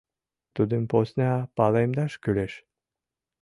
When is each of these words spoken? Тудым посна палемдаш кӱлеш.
Тудым 0.55 0.83
посна 0.91 1.31
палемдаш 1.57 2.13
кӱлеш. 2.23 2.53